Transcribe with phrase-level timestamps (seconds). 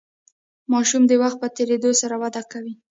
[0.71, 2.73] ماشوم د وخت په تیریدو سره وده کوي.